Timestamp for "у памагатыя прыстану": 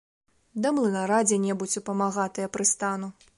1.79-3.09